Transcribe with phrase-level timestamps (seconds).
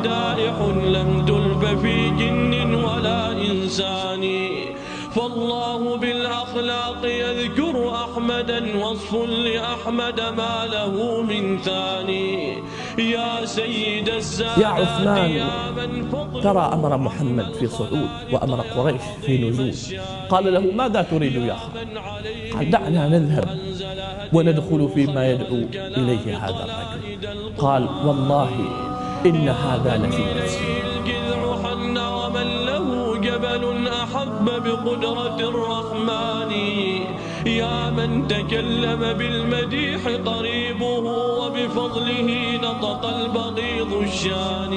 [0.00, 0.56] مدائح
[0.96, 4.24] لم تلف في جن ولا إنسان.
[5.14, 9.14] فالله بالأخلاق يذكر أحمدا وصف
[9.46, 12.58] لأحمد ما له من ثاني.
[12.98, 15.32] يا سيد السادات يا عثمان
[16.42, 19.72] ترى أمر محمد في صعود وأمر قريش في نزول.
[20.30, 21.96] قال له ماذا تريد يا خالد
[22.54, 23.48] قال دعنا نذهب
[24.32, 27.52] وندخل فيما يدعو إليه هذا الرجل.
[27.58, 28.50] قال والله
[29.26, 30.22] إن هذا لفي
[31.98, 36.52] ومن له جبل أحب بقدرة الرحمن
[37.46, 41.04] يا من تكلم بالمديح قريبه
[41.40, 42.28] وبفضله
[42.62, 44.74] نطق البغيض الشان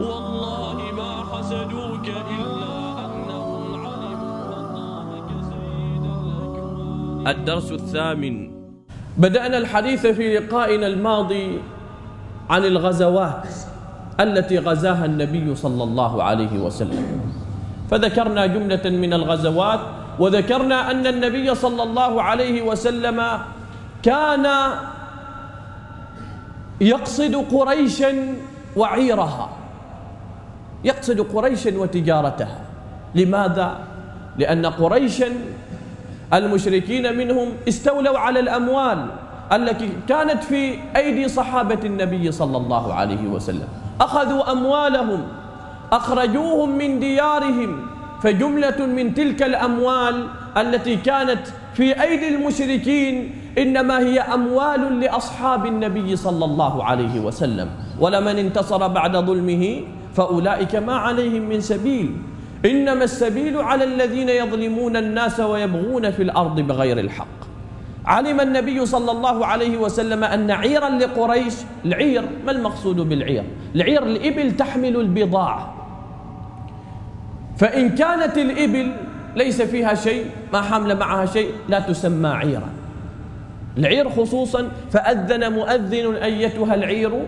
[0.00, 8.50] والله ما حسدوك إلا أنهم علموا أطامك سيد الأكوان الدرس الثامن.
[9.16, 11.75] بدأنا الحديث في لقائنا الماضي
[12.50, 13.48] عن الغزوات
[14.20, 17.20] التي غزاها النبي صلى الله عليه وسلم.
[17.90, 19.80] فذكرنا جملة من الغزوات
[20.18, 23.22] وذكرنا أن النبي صلى الله عليه وسلم
[24.02, 24.46] كان
[26.80, 28.12] يقصد قريشا
[28.76, 29.48] وعيرها
[30.84, 32.58] يقصد قريشا وتجارتها.
[33.14, 33.78] لماذا؟
[34.38, 35.28] لأن قريشا
[36.34, 39.06] المشركين منهم استولوا على الأموال.
[39.52, 43.68] التي كانت في أيدي صحابة النبي صلى الله عليه وسلم.
[44.00, 45.22] أخذوا أموالهم
[45.92, 47.86] أخرجوهم من ديارهم
[48.22, 51.40] فجملة من تلك الأموال التي كانت
[51.74, 57.68] في أيدي المشركين إنما هي أموال لأصحاب النبي صلى الله عليه وسلم.
[58.00, 59.80] ولمن انتصر بعد ظلمه
[60.14, 62.16] فأولئك ما عليهم من سبيل.
[62.64, 67.55] إنما السبيل على الذين يظلمون الناس ويبغون في الأرض بغير الحق.
[68.06, 71.54] علم النبي صلى الله عليه وسلم أن عيرا لقريش
[71.84, 73.44] العير ما المقصود بالعير؟
[73.74, 75.74] العير الإبل تحمل البضاعة.
[77.56, 78.92] فإن كانت الإبل
[79.36, 82.68] ليس فيها شيء ما حمل معها شيء لا تسمى عيرا.
[83.78, 87.26] العير خصوصا فأذن مؤذن أيتها العير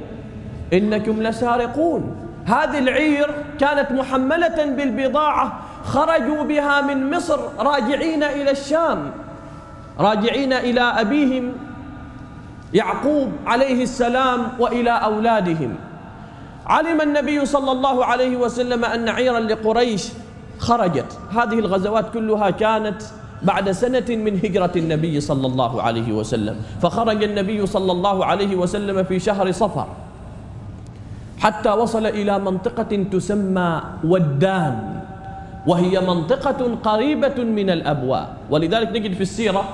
[0.72, 2.16] إنكم لسارقون.
[2.44, 3.26] هذه العير
[3.60, 9.10] كانت محملة بالبضاعة خرجوا بها من مصر راجعين إلى الشام.
[10.00, 11.52] راجعين إلى أبيهم
[12.74, 15.74] يعقوب عليه السلام وإلى أولادهم.
[16.66, 20.08] علم النبي صلى الله عليه وسلم أن عيرا لقريش
[20.58, 21.18] خرجت.
[21.30, 23.02] هذه الغزوات كلها كانت
[23.42, 26.56] بعد سنة من هجرة النبي صلى الله عليه وسلم.
[26.82, 29.86] فخرج النبي صلى الله عليه وسلم في شهر صفر
[31.38, 35.00] حتى وصل إلى منطقة تسمى ودان
[35.66, 38.36] وهي منطقة قريبة من الأبواء.
[38.50, 39.64] ولذلك نجد في السيرة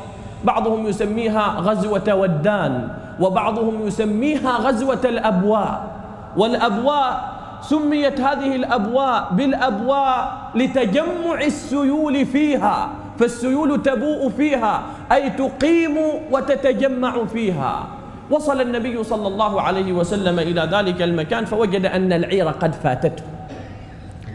[0.44, 2.88] بعضهم يسميها غزوة ودان
[3.20, 5.94] وبعضهم يسميها غزوة الأبواء.
[6.36, 12.88] والأبواء سميت هذه الأبواء بالأبواء لتجمع السيول فيها.
[13.18, 14.82] فالسيول تبوء فيها
[15.12, 15.96] أي تقيم
[16.32, 17.86] وتتجمع فيها.
[18.30, 23.22] وصل النبي صلى الله عليه وسلم إلى ذلك المكان فوجد أن العير قد فاتته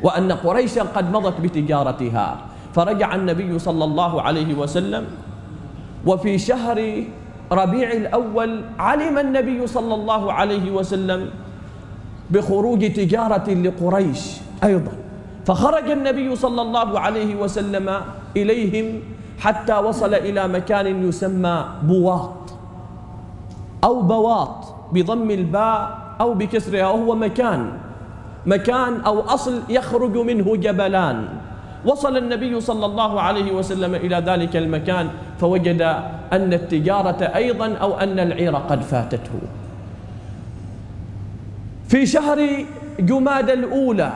[0.04, 2.38] وأن قريشا قد مضت بتجارتها.
[2.74, 5.06] فرجع النبي صلى الله عليه وسلم
[6.06, 7.04] وفي شهر
[7.52, 11.30] ربيع الأول علم النبي صلى الله عليه وسلم
[12.30, 14.22] بخروج تجارة لقريش
[14.64, 14.92] أيضا.
[15.46, 18.02] فخرج النبي صلى الله عليه وسلم
[18.38, 19.00] إليهم
[19.40, 22.54] حتى وصل إلى مكان يسمى بواط
[23.84, 27.72] أو بواط بضم الباء أو بكسرها وهو مكان
[28.46, 31.28] مكان أو أصل يخرج منه جبلان.
[31.86, 35.10] وصل النبي صلى الله عليه وسلم إلى ذلك المكان
[35.40, 35.82] فوجد
[36.34, 39.40] أن التجارة أيضا أو أن العير قد فاتته.
[41.88, 42.66] في شهر
[43.00, 44.12] جماد الأولى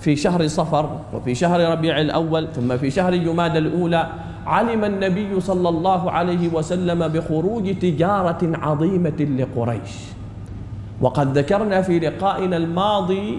[0.00, 4.06] في شهر صفر وفي شهر ربيع الأول ثم في شهر جماد الأولى
[4.46, 9.92] علم النبي صلى الله عليه وسلم بخروج تجارة عظيمة لقريش.
[11.00, 13.38] وقد ذكرنا في لقائنا الماضي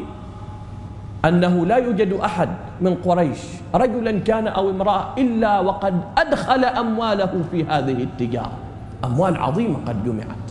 [1.26, 2.50] أنه لا يوجد أحد
[2.82, 3.40] من قريش
[3.76, 8.58] رجلا كان أو امرأة إلا وقد أدخل أمواله في هذه التجارة.
[9.04, 10.44] أموال عظيمة قد جمعت.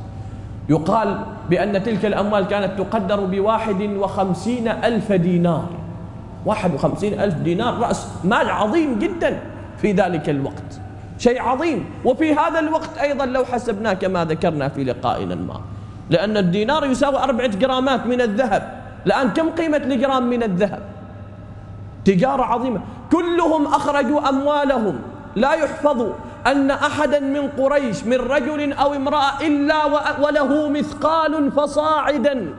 [0.69, 1.19] يقال
[1.51, 5.69] بأن تلك الأموال كانت تقدر بواحد وخمسين ألف دينار.
[6.47, 9.39] واحد وخمسين ألف دينار رأس مال عظيم جدا
[9.79, 10.81] في ذلك الوقت.
[11.19, 11.85] شيء عظيم.
[12.05, 15.63] وفي هذا الوقت أيضا لو حسبناه كما ذكرنا في لقائنا الماضي.
[16.11, 18.81] لأن الدينار يساوي أربعة جرامات من الذهب.
[19.07, 20.83] الآن كم قيمة الجرام من الذهب؟
[22.05, 22.81] تجارة عظيمة.
[23.13, 24.99] كلهم أخرجوا أموالهم.
[25.37, 26.07] لا يحفظ
[26.47, 29.85] أن أحدا من قريش من رجل أو امرأة إلا
[30.23, 32.55] وله مثقال فصاعدا.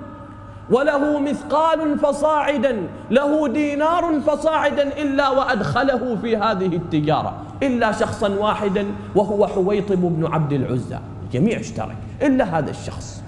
[0.72, 2.88] وله مثقال فصاعدا.
[3.12, 7.34] له دينار فصاعدا إلا وأدخله في هذه التجارة.
[7.64, 8.86] إلا شخصا واحدا
[9.16, 11.00] وهو حويطب بن عبد العزى.
[11.24, 11.98] الجميع اشترك.
[12.22, 13.23] إلا هذا الشخص.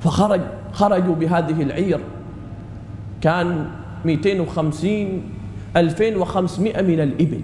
[0.00, 0.40] فخرج
[0.72, 2.00] خرجوا بهذه العير.
[3.20, 3.66] كان
[4.04, 5.22] 250
[5.76, 7.40] 2500 من الإبل.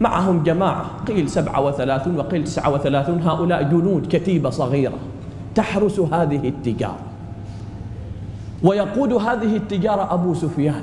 [0.00, 4.98] معهم جماعة قيل 37 وقيل 39 هؤلاء جنود كتيبة صغيرة.
[5.54, 7.00] تحرس هذه التجارة.
[8.62, 10.82] ويقود هذه التجارة أبو سفيان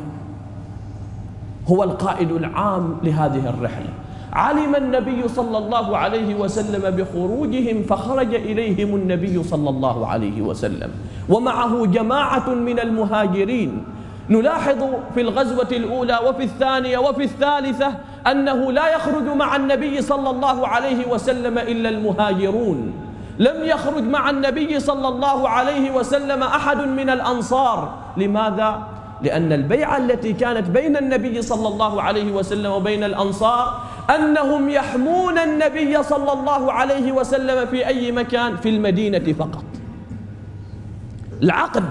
[1.68, 3.90] هو القائد العام لهذه الرحلة.
[4.34, 10.90] علم النبي صلى الله عليه وسلم بخروجهم فخرج إليهم النبي صلى الله عليه وسلم.
[11.30, 13.84] ومعه جماعة من المهاجرين.
[14.30, 14.78] نلاحظ
[15.14, 17.94] في الغزوة الأولى وفي الثانية وفي الثالثة
[18.28, 22.94] أنه لا يخرج مع النبي صلى الله عليه وسلم إلا المهاجرون.
[23.40, 27.94] لم يخرج مع النبي صلى الله عليه وسلم أحد من الأنصار.
[28.18, 28.84] لماذا؟
[29.22, 33.82] لأن البيعة التي كانت بين النبي صلى الله عليه وسلم وبين الأنصار
[34.16, 39.64] أنهم يحمون النبي صلى الله عليه وسلم في أي مكان؟ في المدينة فقط.
[41.44, 41.84] العقد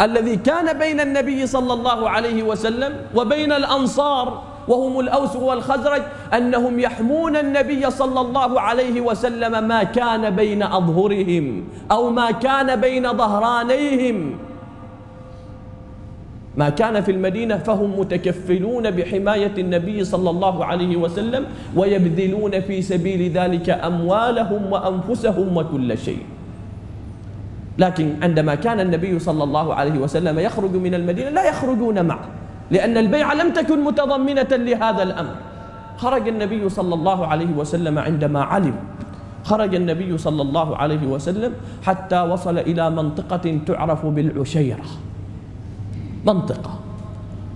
[0.00, 6.02] الذي كان بين النبي صلى الله عليه وسلم وبين الأنصار وهم الأوس والخزرج
[6.34, 13.12] أنهم يحمون النبي صلى الله عليه وسلم ما كان بين أظهرهم أو ما كان بين
[13.16, 14.38] ظهرانيهم.
[16.56, 21.44] ما كان في المدينة فهم متكفلون بحماية النبي صلى الله عليه وسلم
[21.76, 26.22] ويبذلون في سبيل ذلك أموالهم وأنفسهم وكل شيء.
[27.78, 32.28] لكن عندما كان النبي صلى الله عليه وسلم يخرج من المدينة لا يخرجون معه
[32.70, 35.34] لأن البيعة لم تكن متضمنة لهذا الأمر.
[35.96, 38.74] خرج النبي صلى الله عليه وسلم عندما علم.
[39.44, 41.52] خرج النبي صلى الله عليه وسلم
[41.82, 44.84] حتى وصل إلى منطقة تعرف بالعشيرة.
[46.26, 46.70] منطقة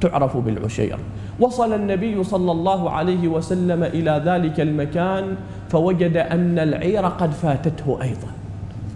[0.00, 0.98] تعرف بالعشيرة
[1.40, 5.36] وصل النبي صلى الله عليه وسلم إلى ذلك المكان
[5.68, 8.28] فوجد أن العير قد فاتته أيضا.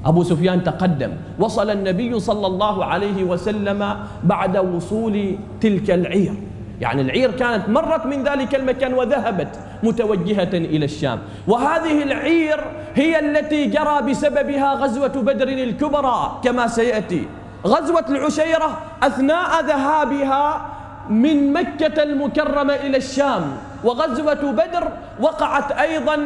[0.04, 6.34] أبو سفيان تقدم وصل النبي صلى الله عليه وسلم بعد وصول تلك العير.
[6.80, 9.48] يعني العير كانت مرت من ذلك المكان وذهبت
[9.82, 11.18] متوجهة إلى الشام.
[11.48, 12.60] وهذه العير
[12.94, 17.22] هي التي جرى بسببها غزوة بدر الكبرى كما سيأتي.
[17.66, 20.66] غزوة العشيرة أثناء ذهابها
[21.10, 23.42] من مكة المكرمة إلى الشام
[23.84, 24.88] وغزوة بدر
[25.20, 26.18] وقعت أيضا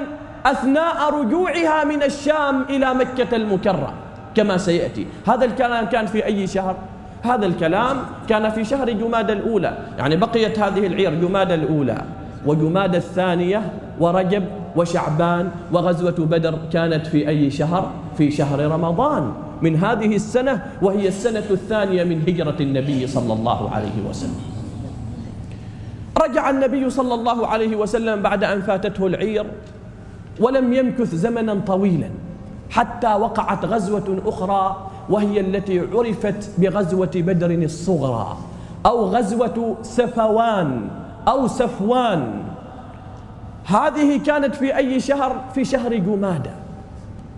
[0.47, 3.89] أثناء رجوعها من الشام إلى مكة المكرمة
[4.35, 6.77] كما سيأتي هذا الكلام كان في أي شهر؟
[7.23, 7.97] هذا الكلام
[8.29, 12.03] كان في شهر جماد الأولى يعني بقيت هذه العير جماد الأولى
[12.47, 13.63] وجماد الثانية
[14.01, 14.45] ورجب
[14.77, 19.33] وشعبان وغزوة بدر كانت في أي شهر؟ في شهر رمضان
[19.65, 24.41] من هذه السنة وهي السنة الثانية من هجرة النبي صلى الله عليه وسلم.
[26.23, 29.47] رجع النبي صلى الله عليه وسلم بعد أن فاتته العير
[30.41, 32.11] ولم يمكث زمنا طويلا
[32.71, 38.37] حتى وقعت غزوة أخرى وهي التي عرفت بغزوة بدر الصغرى
[38.87, 40.89] أو غزوة سفوان
[41.29, 42.43] أو سفوان.
[43.65, 46.64] هذه كانت في أي شهر؟ في شهر جمادة.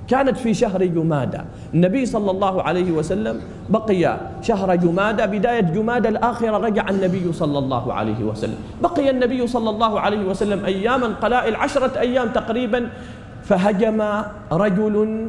[0.09, 1.45] كانت في شهر جمادة.
[1.75, 7.93] النبي صلى الله عليه وسلم بقي شهر جمادة بداية جمادة الآخرة رجع النبي صلى الله
[7.93, 8.59] عليه وسلم.
[8.83, 12.89] بقي النبي صلى الله عليه وسلم أياما قلائل عشرة أيام تقريبا
[13.43, 14.03] فهجم
[14.53, 15.29] رجل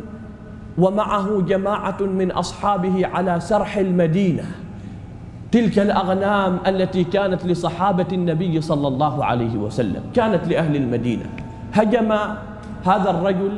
[0.78, 4.44] ومعه جماعة من أصحابه على سرح المدينة.
[5.52, 11.26] تلك الأغنام التي كانت لصحابة النبي صلى الله عليه وسلم كانت لأهل المدينة.
[11.74, 12.12] هجم
[12.86, 13.52] هذا الرجل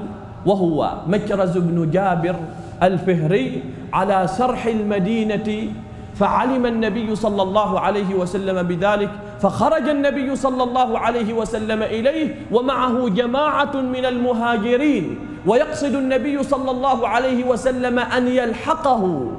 [0.46, 2.36] وهو مكرز بن جابر
[2.84, 5.72] الفهري على سرح المدينة
[6.16, 13.10] فعلم النبي صلى الله عليه وسلم بذلك فخرج النبي صلى الله عليه وسلم إليه ومعه
[13.10, 19.32] جماعة من المهاجرين ويقصد النبي صلى الله عليه وسلم أن يلحقه.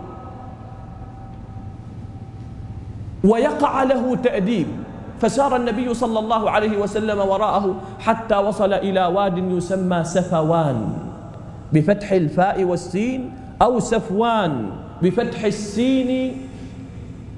[3.24, 4.66] ويقع له تأديب.
[5.20, 10.78] فسار النبي صلى الله عليه وسلم وراءه حتى وصل إلى واد يسمى سفوان
[11.72, 13.20] بفتح الفاء والسين
[13.62, 14.66] أو سفوان
[15.02, 16.36] بفتح السين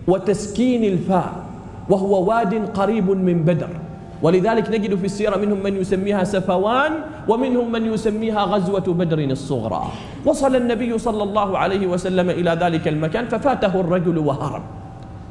[0.06, 1.32] وتسكين الفاء
[1.90, 3.68] وهو واد قريب من بدر.
[4.22, 6.92] ولذلك نجد في السيرة منهم من يسميها سفوان
[7.28, 9.82] ومنهم من يسميها غزوة بدر الصغرى.
[10.26, 14.62] وصل النبي صلى الله عليه وسلم إلى ذلك المكان ففاته الرجل وهرب.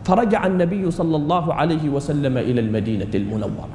[0.04, 3.70] فرجع النبي صلى الله عليه وسلم إلى المدينة المنورة.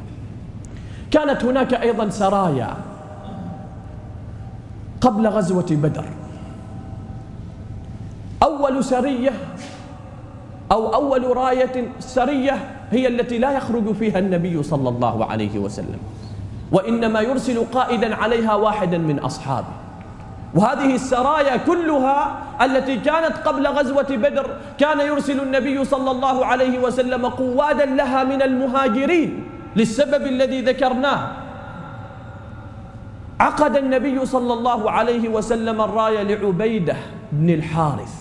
[1.10, 2.76] كانت هناك أيضا سرايا
[5.00, 6.04] قبل غزوة بدر.
[8.42, 9.32] أول سرية
[10.72, 15.98] أو أول راية سرية هي التي لا يخرج فيها النبي صلى الله عليه وسلم
[16.72, 19.85] وإنما يرسل قائدا عليها واحدا من أصحابه.
[20.56, 22.18] وهذه السرايا كلها
[22.64, 24.46] التي كانت قبل غزوة بدر
[24.78, 29.44] كان يرسل النبي صلى الله عليه وسلم قوادا لها من المهاجرين
[29.76, 31.20] للسبب الذي ذكرناه.
[33.40, 36.96] عقد النبي صلى الله عليه وسلم الراية لعبيدة
[37.32, 38.14] بن الحارث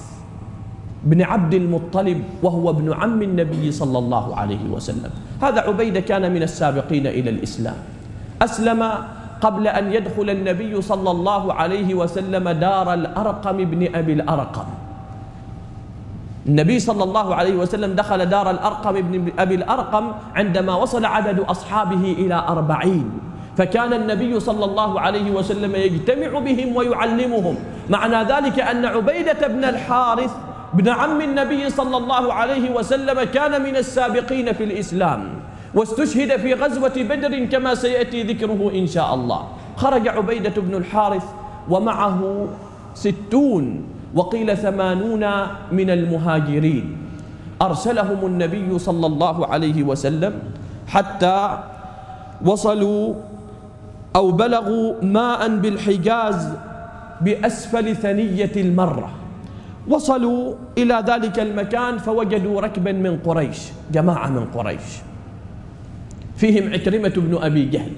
[1.04, 5.12] بن عبد المطلب وهو ابن عم النبي صلى الله عليه وسلم.
[5.42, 7.76] هذا عبيدة كان من السابقين إلى الإسلام.
[8.42, 8.92] أسلم
[9.46, 14.66] قبل أن يدخل النبي صلى الله عليه وسلم دار الأرقم بن أبي الأرقم.
[16.46, 22.16] النبي صلى الله عليه وسلم دخل دار الأرقم بن أبي الأرقم عندما وصل عدد أصحابه
[22.18, 23.12] إلى أربعين.
[23.58, 27.56] فكان النبي صلى الله عليه وسلم يجتمع بهم ويعلمهم.
[27.90, 30.34] معنى ذلك أن عبيدة بن الحارث
[30.74, 35.30] ابن عم النبي صلى الله عليه وسلم كان من السابقين في الإسلام.
[35.76, 39.42] واستشهد في غزوة بدر كما سيأتي ذكره إن شاء الله.
[39.76, 41.26] خرج عبيدة بن الحارث
[41.70, 42.48] ومعه
[42.94, 43.84] ستون
[44.16, 45.24] وقيل ثمانون
[45.72, 46.98] من المهاجرين.
[47.62, 50.34] أرسلهم النبي صلى الله عليه وسلم
[50.88, 51.60] حتى
[52.46, 53.14] وصلوا
[54.16, 56.50] أو بلغوا ماء بالحجاز
[57.22, 59.10] بأسفل ثنية المرة.
[59.88, 63.60] وصلوا إلى ذلك المكان فوجدوا ركبا من قريش
[63.92, 65.15] جماعة من قريش.
[66.38, 67.92] فيهم عكرمة بن أبي جهل.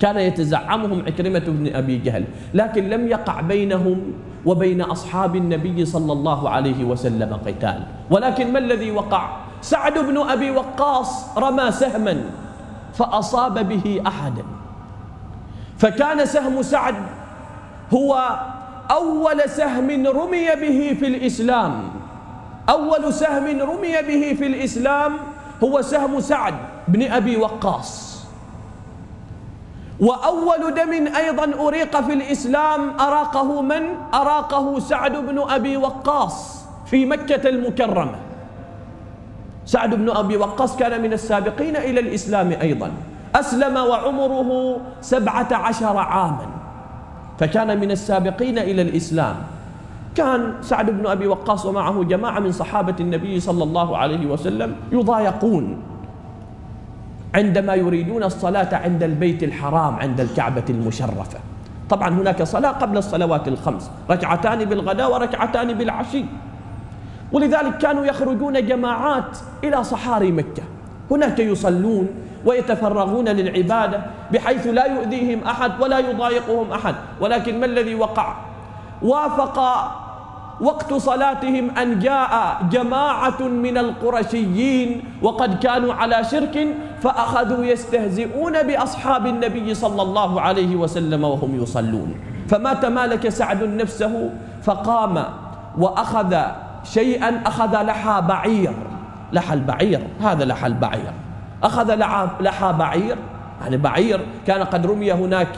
[0.00, 2.24] كان يتزعمهم عكرمة بن أبي جهل
[2.54, 4.12] لكن لم يقع بينهم
[4.46, 7.82] وبين أصحاب النبي صلى الله عليه وسلم قتال.
[8.10, 12.16] ولكن ما الذي وقع؟ سعد بن أبي وقاص رمى سهما
[12.94, 14.42] فأصاب به أحدا.
[15.78, 16.94] فكان سهم سعد
[17.94, 18.38] هو
[18.90, 21.72] أول سهم رمي به في الإسلام.
[22.68, 25.12] أول سهم رمي به في الإسلام
[25.64, 26.54] هو سهم سعد.
[26.88, 28.12] بن أبي وقاص.
[30.00, 33.82] وأول دم أيضا أريق في الإسلام أراقه من؟
[34.14, 38.18] أراقه سعد بن أبي وقاص في مكة المكرمة.
[39.66, 42.90] سعد بن أبي وقاص كان من السابقين إلى الإسلام أيضا.
[43.34, 46.46] أسلم وعمره سبعة عشر عاما.
[47.38, 49.36] فكان من السابقين إلى الإسلام.
[50.14, 55.91] كان سعد بن أبي وقاص ومعه جماعة من صحابة النبي صلى الله عليه وسلم يضايقون.
[57.34, 61.38] عندما يريدون الصلاة عند البيت الحرام عند الكعبة المشرفة.
[61.90, 66.24] طبعا هناك صلاة قبل الصلوات الخمس ركعتان بالغداء وركعتان بالعشي.
[67.32, 70.62] ولذلك كانوا يخرجون جماعات إلى صحاري مكة.
[71.10, 72.08] هناك يصلون
[72.44, 78.34] ويتفرغون للعبادة بحيث لا يؤذيهم أحد ولا يضايقهم أحد ولكن ما الذي وقع؟
[79.02, 79.58] وافق
[80.62, 86.66] وقت صلاتهم أن جاء جماعة من القرشيين وقد كانوا على شرك
[87.02, 92.14] فأخذوا يستهزئون بأصحاب النبي صلى الله عليه وسلم وهم يصلون.
[92.48, 94.30] فما تمالك سعد نفسه
[94.62, 95.24] فقام
[95.78, 96.36] وأخذ
[96.84, 98.74] شيئا أخذ لحى بعير.
[99.32, 101.12] لحى البعير هذا لحى البعير.
[101.62, 101.94] أخذ
[102.40, 103.16] لحى بعير
[103.60, 105.48] يعني بعير كان قد رمي هناك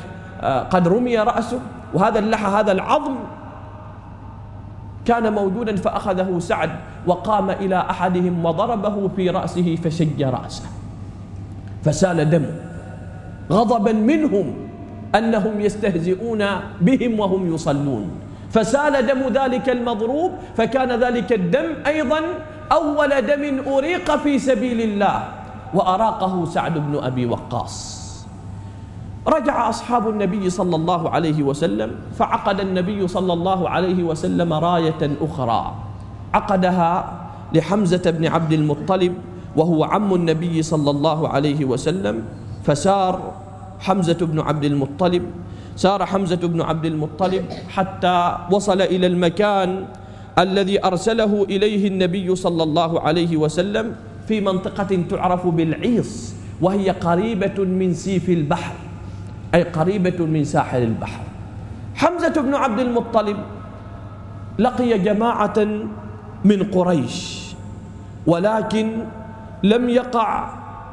[0.40, 1.60] آه، قد رمي رأسه.
[1.94, 3.16] وهذا اللحى هذا العظم
[5.04, 6.70] كان موجودا فأخذه سعد
[7.06, 10.64] وقام إلى أحدهم وضربه في رأسه فشج رأسه.
[11.84, 12.46] فسال دم
[13.50, 14.54] غضبا منهم
[15.14, 16.44] أنهم يستهزئون
[16.80, 18.10] بهم وهم يصلون.
[18.50, 22.20] فسال دم ذلك المضروب فكان ذلك الدم أيضا
[22.72, 25.28] أول دم أريق في سبيل الله
[25.74, 28.03] وأراقه سعد بن أبي وقاص.
[29.28, 35.74] رجع أصحاب النبي صلى الله عليه وسلم فعقد النبي صلى الله عليه وسلم راية أخرى.
[36.34, 36.92] عقدها
[37.54, 39.14] لحمزة بن عبد المطلب
[39.56, 42.22] وهو عم النبي صلى الله عليه وسلم
[42.64, 43.32] فسار
[43.80, 45.22] حمزة بن عبد المطلب
[45.76, 49.86] سار حمزة بن عبد المطلب حتى وصل إلى المكان
[50.38, 53.94] الذي أرسله إليه النبي صلى الله عليه وسلم
[54.28, 58.74] في منطقة تعرف بالعيص وهي قريبة من سيف البحر.
[59.54, 61.22] أي قريبة من ساحل البحر.
[61.94, 63.36] حمزة بن عبد المطلب
[64.58, 65.58] لقي جماعة
[66.44, 67.44] من قريش
[68.26, 68.86] ولكن
[69.62, 70.48] لم يقع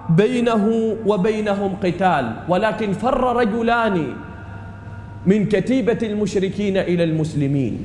[0.09, 4.13] بينه وبينهم قتال ولكن فر رجلان
[5.25, 7.75] من كتيبة المشركين إلى المسلمين.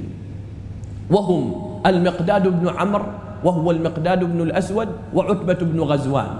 [1.11, 1.43] وهم
[1.87, 3.05] المقداد بن عمرو
[3.45, 6.31] وهو المقداد بن الأسود وعتبة بن غزوان.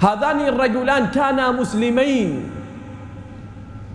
[0.00, 2.61] هذان الرجلان كانا مسلمين.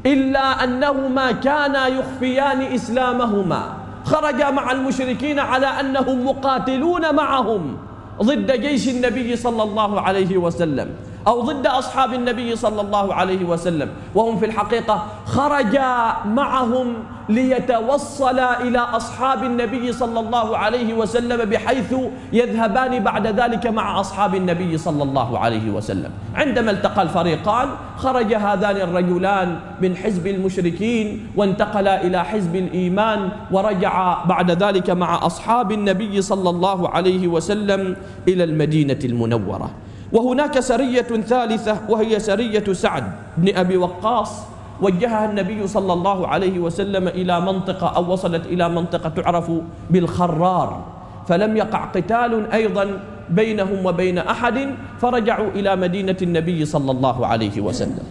[0.08, 3.64] إلا أنهما كانا يخفيان إسلامهما.
[4.08, 7.78] خرج مع المشركين على أنهم مقاتلون معهم
[8.24, 10.90] ضد جيش النبي صلى الله عليه وسلم.
[11.28, 16.94] أو ضد أصحاب النبي صلى الله عليه وسلم وهم في الحقيقة خرجا معهم
[17.30, 21.96] ليتوصلا إلى أصحاب النبي صلى الله عليه وسلم بحيث
[22.34, 26.12] يذهبان بعد ذلك مع أصحاب النبي صلى الله عليه وسلم.
[26.36, 34.64] عندما التقى الفريقان خرج هذان الرجلان من حزب المشركين وانتقلا إلى حزب الإيمان ورجع بعد
[34.64, 37.96] ذلك مع أصحاب النبي صلى الله عليه وسلم
[38.28, 39.70] إلى المدينة المنورة.
[40.12, 43.04] وهناك سرية ثالثة وهي سرية سعد
[43.38, 44.44] بن أبي وقاص.
[44.82, 49.52] وجهها النبي صلى الله عليه وسلم إلى منطقة أو وصلت إلى منطقة تعرف
[49.90, 50.86] بالخرار.
[51.28, 53.00] فلم يقع قتال أيضا
[53.30, 54.58] بينهم وبين أحد
[55.00, 58.06] فرجعوا إلى مدينة النبي صلى الله عليه وسلم.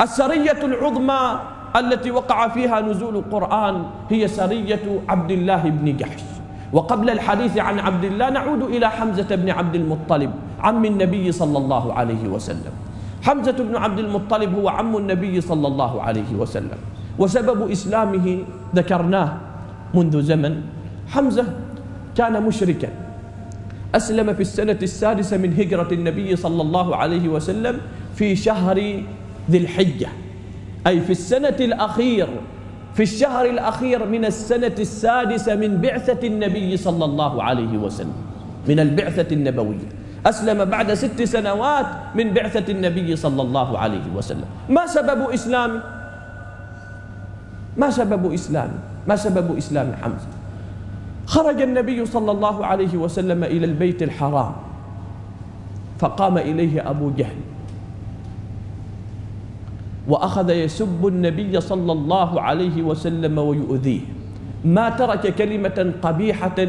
[0.00, 1.40] السرية العظمى
[1.76, 6.22] التي وقع فيها نزول القرآن هي سرية عبد الله بن جحش.
[6.72, 10.30] وقبل الحديث عن عبد الله نعود إلى حمزة بن عبد المطلب.
[10.64, 12.74] عم النبي صلى الله عليه وسلم.
[13.22, 16.80] حمزة بن عبد المطلب هو عم النبي صلى الله عليه وسلم.
[17.18, 18.26] وسبب إسلامه
[18.74, 19.30] ذكرناه
[19.94, 20.62] منذ زمن.
[21.12, 21.46] حمزة
[22.16, 22.88] كان مشركا.
[23.94, 27.78] أسلم في السنة السادسة من هجرة النبي صلى الله عليه وسلم
[28.16, 28.78] في شهر
[29.50, 30.08] ذي الحجة.
[30.86, 32.28] أي في السنة الأخير
[32.94, 38.18] في الشهر الأخير من السنة السادسة من بعثة النبي صلى الله عليه وسلم
[38.68, 40.03] من البعثة النبوية.
[40.26, 44.48] أسلم بعد ست سنوات من بعثة النبي صلى الله عليه وسلم.
[44.68, 45.82] ما سبب إسلامه
[47.76, 48.78] ما سبب إسلامه
[49.08, 50.30] ما سبب إسلام حمزة؟
[51.26, 54.52] خرج النبي صلى الله عليه وسلم إلى البيت الحرام
[55.98, 57.36] فقام إليه أبو جهل
[60.08, 64.00] وأخذ يسب النبي صلى الله عليه وسلم ويؤذيه.
[64.64, 66.60] ما ترك كلمة قبيحة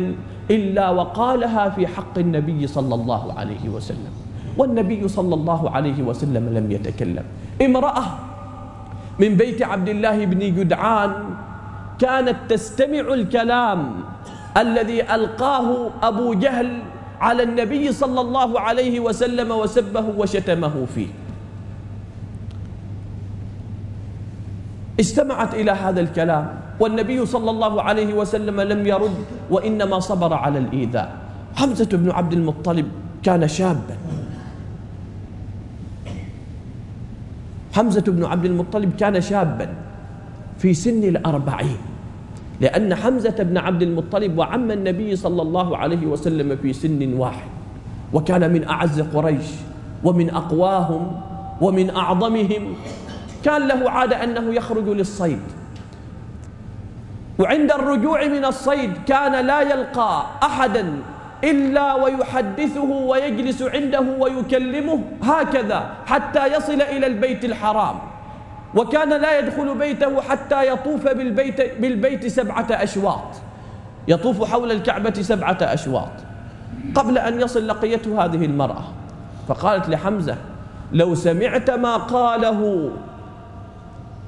[0.52, 4.14] إلا وقالها في حق النبي صلى الله عليه وسلم.
[4.58, 7.24] والنبي صلى الله عليه وسلم لم يتكلم.
[7.62, 8.06] امرأة
[9.20, 11.12] من بيت عبد الله بن جدعان
[12.00, 13.80] كانت تستمع الكلام
[14.58, 16.70] الذي ألقاه أبو جهل
[17.22, 21.08] على النبي صلى الله عليه وسلم وسبه وشتمه فيه.
[25.00, 26.48] استمعت إلى هذا الكلام
[26.80, 29.16] والنبي صلى الله عليه وسلم لم يرد
[29.52, 31.12] وإنما صبر على الإيذاء.
[31.56, 32.88] حمزة بن عبد المطلب
[33.24, 33.98] كان شابا.
[37.74, 39.68] حمزة بن عبد المطلب كان شابا
[40.58, 41.78] في سن الأربعين
[42.62, 47.48] لأن حمزة بن عبد المطلب وعم النبي صلى الله عليه وسلم في سن واحد
[48.14, 49.46] وكان من أعز قريش
[50.04, 51.22] ومن أقواهم
[51.62, 52.74] ومن أعظمهم
[53.46, 55.42] كان له عادة أنه يخرج للصيد.
[57.40, 60.94] وعند الرجوع من الصيد كان لا يلقى أحدا
[61.44, 67.96] إلا ويحدثه ويجلس عنده ويكلمه هكذا حتى يصل إلى البيت الحرام.
[68.76, 73.36] وكان لا يدخل بيته حتى يطوف بالبيت, بالبيت سبعة أشواط.
[74.08, 76.12] يطوف حول الكعبة سبعة أشواط.
[76.96, 78.84] قبل أن يصل لقيته هذه المرأة.
[79.48, 80.36] فقالت لحمزة
[80.94, 82.92] لو سمعت ما قاله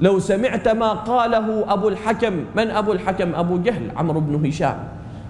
[0.02, 4.78] لو سمعت ما قاله أبو الحكم من أبو الحكم؟ أبو جهل عمرو بن هشام.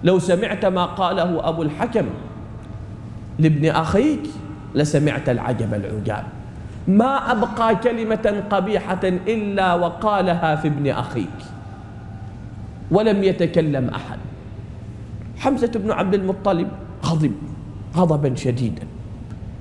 [0.04, 2.06] لو سمعت ما قاله أبو الحكم
[3.38, 4.22] لابن أخيك
[4.74, 6.24] لسمعت العجب العجاب.
[6.88, 11.38] ما أبقى كلمة قبيحة إلا وقالها في ابن أخيك.
[12.90, 14.18] ولم يتكلم أحد.
[15.38, 16.68] حمزة بن عبد المطلب
[17.04, 17.32] غضب
[17.96, 18.82] غضبا شديدا.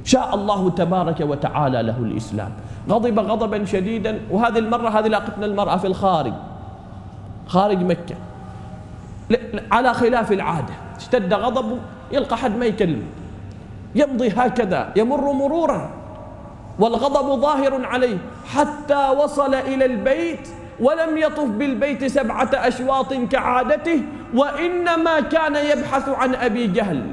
[0.04, 2.52] شاء الله تبارك وتعالى له الإسلام.
[2.90, 4.20] غضب غضبا شديدا.
[4.32, 6.34] وهذه المرة هذه لاقتنا المرأة في الخارج.
[7.48, 8.16] خارج مكة.
[9.72, 10.74] على خلاف العادة.
[10.98, 11.78] اشتد غضبه
[12.12, 13.04] يلقى حد ما يكلم.
[13.96, 15.90] يمضي هكذا يمر مرورا.
[16.80, 18.18] والغضب ظاهر عليه.
[18.46, 24.02] حتى وصل إلى البيت ولم يطف بالبيت سبعة أشواط كعادته.
[24.36, 27.04] وإنما كان يبحث عن أبي جهل.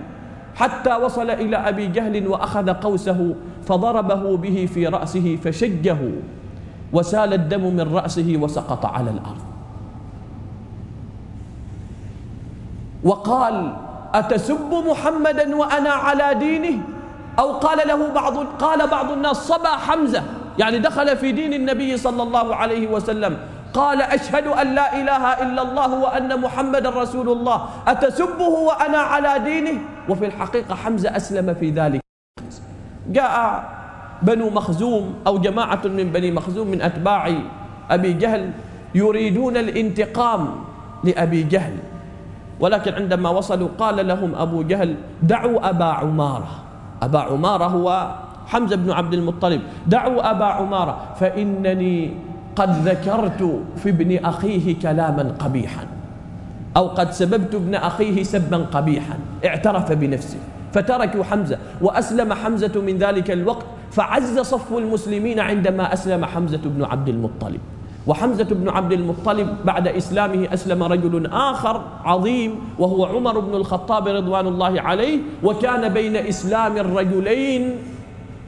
[0.55, 3.35] حتى وصل إلى أبي جهل وأخذ قوسه.
[3.67, 5.99] فضربه به في رأسه فشجه
[6.93, 9.45] وسال الدم من رأسه وسقط على الأرض.
[13.05, 13.77] وقال
[14.15, 16.79] أتسب محمدا وأنا على دينه؟
[17.39, 20.23] أو قال له بعض قال بعض الناس صبا حمزة.
[20.59, 23.39] يعني دخل في دين النبي صلى الله عليه وسلم.
[23.75, 27.69] قال أشهد أن لا إله إلا الله وأن محمد رسول الله.
[27.87, 32.01] أتسبه وأنا على دينه؟ وفي الحقيقة حمزة أسلم في ذلك.
[33.09, 33.65] جاء
[34.23, 37.33] بنو مخزوم أو جماعة من بني مخزوم من أتباع
[37.91, 38.51] أبي جهل
[38.95, 40.49] يريدون الانتقام
[41.05, 41.77] لأبي جهل.
[42.61, 46.49] ولكن عندما وصلوا قال لهم أبو جهل دعوا أبا عمارة.
[47.03, 48.15] أبا عمارة هو
[48.47, 49.63] حمزة بن عبد المطلب.
[49.87, 52.15] دعوا أبا عمارة فإنني
[52.57, 55.87] قد ذكرت في ابن أخيه كلاما قبيحا
[56.77, 60.39] أو قد سببت ابن أخيه سبا قبيحا اعترف بنفسه.
[60.75, 67.09] فتركوا حمزة وأسلم حمزة من ذلك الوقت فعز صف المسلمين عندما أسلم حمزة بن عبد
[67.09, 67.61] المطلب.
[68.07, 74.47] وحمزة بن عبد المطلب بعد إسلامه أسلم رجل آخر عظيم وهو عمر بن الخطاب رضوان
[74.47, 77.77] الله عليه وكان بين إسلام الرجلين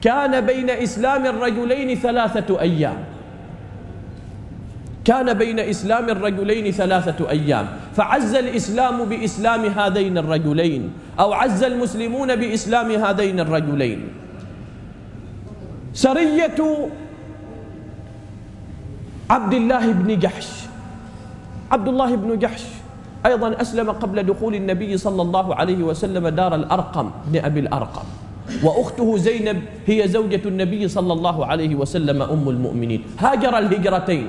[0.02, 2.96] كان بين إسلام الرجلين ثلاثة أيام.
[5.04, 7.66] كان بين إسلام الرجلين ثلاثة أيام.
[7.96, 10.82] فعز الإسلام بإسلام هذين الرجلين
[11.20, 14.00] أو عز المسلمون بإسلام هذين الرجلين.
[15.96, 16.60] سرية
[19.30, 20.48] عبد الله بن جحش
[21.72, 22.64] عبد الله بن جحش
[23.26, 28.06] أيضا أسلم قبل دخول النبي صلى الله عليه وسلم دار الأرقم بن أبي الأرقم
[28.62, 33.02] وأخته زينب هي زوجة النبي صلى الله عليه وسلم أم المؤمنين.
[33.18, 34.26] هاجر الهجرتين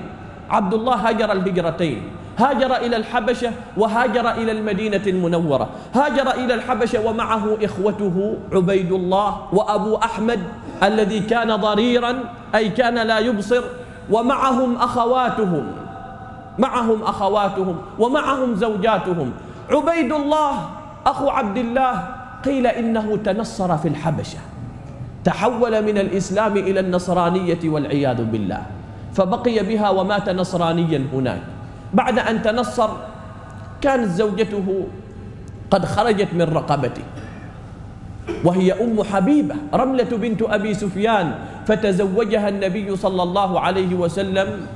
[0.49, 2.01] عبد الله هاجر الهجرتين.
[2.37, 5.69] هاجر إلى الحبشة وهاجر إلى المدينة المنورة.
[5.93, 10.39] هاجر إلى الحبشة ومعه إخوته عبيد الله وأبو أحمد
[10.83, 12.13] الذي كان ضريرا
[12.55, 13.63] أي كان لا يبصر.
[14.11, 15.67] ومعهم أخواتهم
[16.57, 19.31] معهم أخواتهم ومعهم زوجاتهم.
[19.69, 20.69] عبيد الله
[21.05, 22.03] أخو عبد الله
[22.45, 24.37] قيل إنه تنصر في الحبشة.
[25.23, 28.61] تحول من الإسلام إلى النصرانية والعياذ بالله.
[29.13, 31.56] فبقي بها ومات نصرانيا هناك.
[31.93, 32.89] بعد أن تنصر
[33.81, 34.87] كانت زوجته
[35.71, 37.03] قد خرجت من رقبته
[38.43, 41.35] وهي أم حبيبة رملة بنت أبي سفيان
[41.67, 44.67] فتزوجها النبي صلى الله عليه وسلم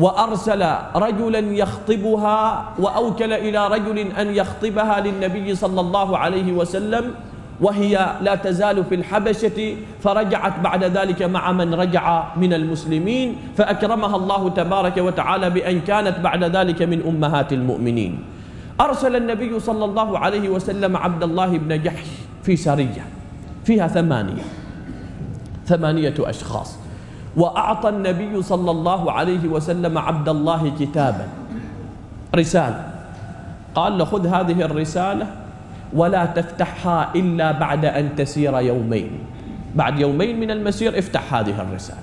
[0.00, 0.62] وأرسل
[0.96, 7.14] رجلا يخطبها وأوكل إلى رجل أن يخطبها للنبي صلى الله عليه وسلم.
[7.64, 14.48] وهي لا تزال في الحبشة فرجعت بعد ذلك مع من رجع من المسلمين فأكرمها الله
[14.48, 18.12] تبارك وتعالى بأن كانت بعد ذلك من أمهات المؤمنين.
[18.80, 22.06] أرسل النبي صلى الله عليه وسلم عبد الله بن جحش
[22.42, 23.04] في سرية
[23.64, 24.44] فيها ثمانية
[25.66, 26.76] ثمانية أشخاص.
[27.36, 31.26] وأعطى النبي صلى الله عليه وسلم عبد الله كتابا
[32.34, 32.84] رسالة.
[33.74, 35.43] قال له خذ هذه الرسالة
[35.92, 39.10] ولا تفتحها إلا بعد أن تسير يومين.
[39.74, 41.98] بعد يومين من المسير افتح هذه الرسالة.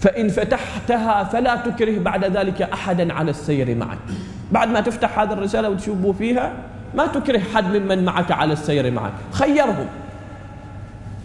[0.00, 3.98] فإن فتحتها فلا تكره بعد ذلك أحدا على السير معك.
[4.52, 6.52] بعد ما تفتح هذه الرسالة وتشوفوا فيها
[6.94, 9.12] ما تكره حد ممن معك على السير معك.
[9.32, 9.86] خيرهم.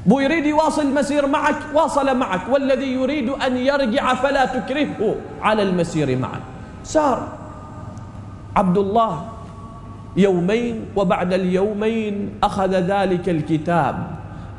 [0.05, 2.41] بو يريد يواصل المسير معك واصل معك.
[2.49, 6.41] والذي يريد أن يرجع فلا تكرهه على المسير معك.
[6.83, 7.27] سار
[8.55, 9.25] عبد الله
[10.17, 14.07] يومين وبعد اليومين أخذ ذلك الكتاب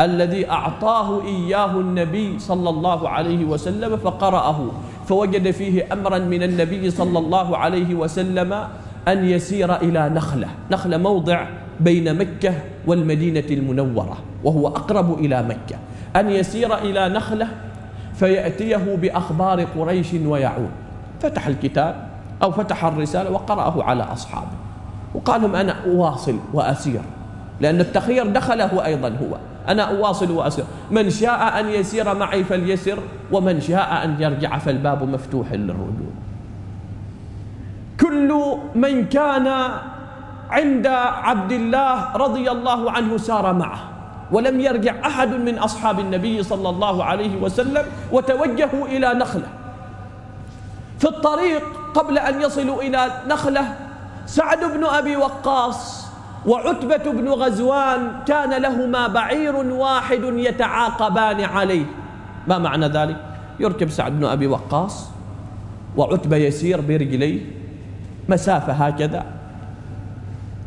[0.00, 4.66] الذي أعطاه إياه النبي صلى الله عليه وسلم فقرأه
[5.06, 8.52] فوجد فيه أمرا من النبي صلى الله عليه وسلم
[9.08, 11.46] أن يسير إلى نخلة نخلة موضع
[11.80, 12.54] بين مكة
[12.86, 15.76] والمدينة المنورة وهو أقرب إلى مكة.
[16.16, 17.48] أن يسير إلى نخلة
[18.14, 20.70] فيأتيه بأخبار قريش ويعود.
[21.20, 22.08] فتح الكتاب
[22.42, 24.61] أو فتح الرسالة وقرأه على أصحابه.
[25.14, 27.00] وقال لهم أنا أواصل وأسير.
[27.60, 29.36] لأن التخير دخله أيضا هو.
[29.68, 30.64] أنا أواصل وأسير.
[30.90, 32.98] من شاء أن يسير معي فليسر
[33.32, 36.12] ومن شاء أن يرجع فالباب مفتوح للرجوع.
[38.00, 39.70] كل من كان
[40.50, 43.78] عند عبد الله رضي الله عنه سار معه
[44.32, 49.48] ولم يرجع أحد من أصحاب النبي صلى الله عليه وسلم وتوجهوا إلى نخلة.
[50.98, 51.62] في الطريق
[51.94, 53.74] قبل أن يصلوا إلى نخلة
[54.26, 56.06] سعد بن أبي وقاص
[56.46, 61.84] وعتبة بن غزوان كان لهما بعير واحد يتعاقبان عليه.
[62.48, 63.16] ما معنى ذلك؟
[63.60, 65.10] يركب سعد بن أبي وقاص
[65.96, 67.40] وعتبة يسير برجليه
[68.28, 69.24] مسافة هكذا.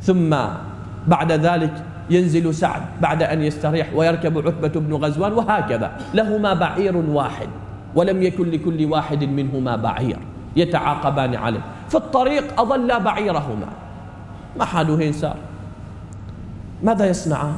[0.02, 0.36] ثم
[1.08, 5.92] بعد ذلك ينزل سعد بعد أن يستريح ويركب عتبة بن غزوان وهكذا.
[6.14, 7.48] لهما بعير واحد
[7.96, 10.20] ولم يكن لكل واحد منهما بعير
[10.56, 11.62] يتعاقبان عليه.
[11.90, 13.68] في الطريق أضلا بعيرهما.
[14.58, 15.38] ما حاله صار
[16.84, 17.56] ماذا يصنعان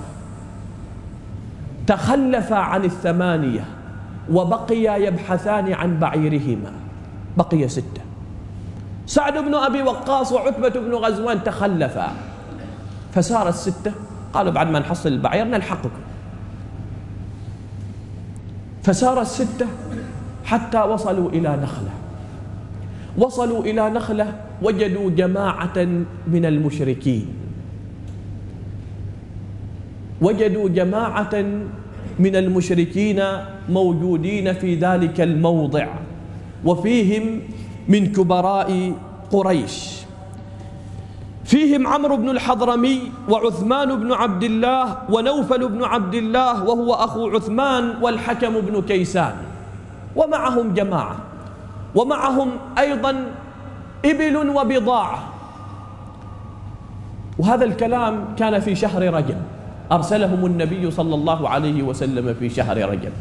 [1.87, 3.65] تخلفا عن الثمانية
[4.31, 6.71] وبقيا يبحثان عن بعيرهما.
[7.37, 8.01] بقي ستة.
[9.05, 12.11] سعد بن أبي وقاص وعتبة بن غزوان تخلفا.
[13.13, 13.91] فسار الستة
[14.33, 15.89] قالوا بعد ما نحصل البعير نلحقكم
[18.83, 19.67] فسار الستة
[20.45, 21.89] حتى وصلوا إلى نخلة.
[23.17, 24.27] وصلوا إلى نخلة
[24.61, 25.77] وجدوا جماعة
[26.27, 27.25] من المشركين.
[30.21, 31.35] وجدوا جماعة
[32.19, 33.23] من المشركين
[33.69, 35.87] موجودين في ذلك الموضع
[36.65, 37.41] وفيهم
[37.87, 38.93] من كبراء
[39.31, 39.75] قريش.
[41.45, 42.99] فيهم عمرو بن الحضرمي
[43.29, 49.35] وعثمان بن عبد الله ونوفل بن عبد الله وهو أخو عثمان والحكم بن كيسان
[50.15, 51.17] ومعهم جماعة.
[51.97, 53.25] ومعهم أيضا
[54.05, 55.19] إبل وبضاعة.
[57.39, 59.37] وهذا الكلام كان في شهر رجب.
[59.91, 63.11] أرسلهم النبي صلى الله عليه وسلم في شهر رجب.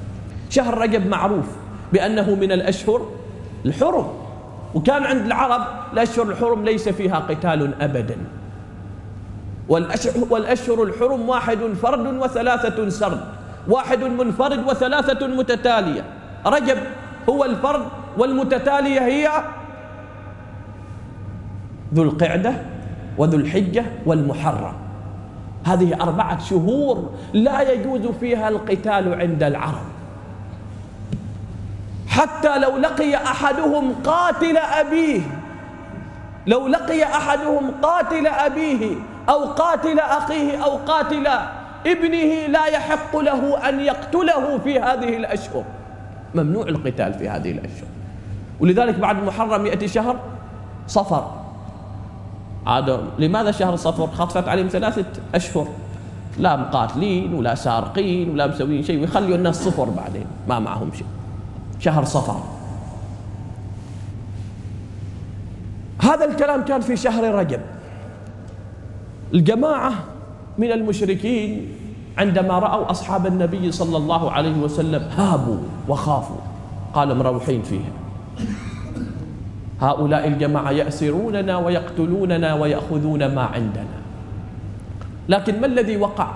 [0.50, 1.46] شهر رجب معروف
[1.92, 3.06] بأنه من الأشهر
[3.66, 4.06] الحرم.
[4.74, 5.62] وكان عند العرب
[5.92, 8.16] الأشهر الحرم ليس فيها قتال أبدا.
[9.68, 13.20] والأشهر, الحرم واحد فرد وثلاثة سرد.
[13.68, 16.04] واحد منفرد وثلاثة متتالية.
[16.46, 16.78] رجب
[17.28, 17.82] هو الفرد
[18.18, 19.30] والمتتالية هي
[21.94, 22.52] ذو القعدة
[23.18, 24.72] وذو الحجة والمحرم.
[25.64, 29.86] هذه أربعة شهور لا يجوز فيها القتال عند العرب.
[32.08, 35.20] حتى لو لقي أحدهم قاتل أبيه
[36.46, 38.96] لو لقي أحدهم قاتل أبيه
[39.28, 41.26] أو قاتل أخيه أو قاتل
[41.86, 45.64] ابنه لا يحق له أن يقتله في هذه الأشهر.
[46.34, 47.88] ممنوع القتال في هذه الأشهر.
[48.60, 50.16] ولذلك بعد محرم يأتي شهر
[50.88, 51.30] صفر.
[52.66, 55.68] عاد لماذا شهر صفر؟ خطفت عليهم ثلاثة أشهر.
[56.38, 61.06] لا مقاتلين ولا سارقين ولا مسوين شيء ويخلوا الناس صفر بعدين ما معهم شيء.
[61.80, 62.40] شهر صفر.
[66.02, 67.60] هذا الكلام كان في شهر رجب.
[69.34, 69.92] الجماعة
[70.58, 71.72] من المشركين
[72.18, 76.36] عندما رأوا أصحاب النبي صلى الله عليه وسلم هابوا وخافوا
[76.94, 78.05] قالوا مروحين فيها.
[79.80, 83.96] هؤلاء الجماعة يأسروننا ويقتلوننا ويأخذون ما عندنا.
[85.28, 86.28] لكن ما الذي وقع؟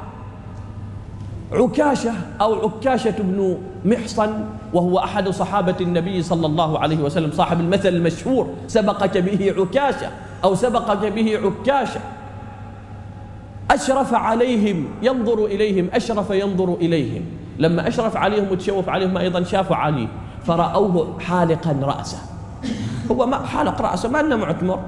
[1.52, 7.88] عكاشة أو عكاشة بن محصن وهو أحد صحابة النبي صلى الله عليه وسلم صاحب المثل
[7.88, 10.08] المشهور سبقك به عكاشة
[10.44, 12.00] أو سبقك به عكاشة.
[13.70, 17.22] أشرف عليهم ينظر إليهم أشرف ينظر إليهم.
[17.58, 20.06] لما أشرف عليهم وتشوف عليهم أيضا شافوا عليه
[20.46, 22.29] فرأوه حالقا رأسه.
[23.10, 24.80] هو ما حالق رأسه ما أنه معتمر.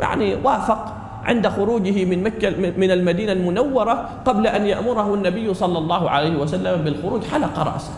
[0.00, 6.10] يعني وافق عند خروجه من مكة من المدينة المنورة قبل أن يأمره النبي صلى الله
[6.10, 7.92] عليه وسلم بالخروج حلق رأسه.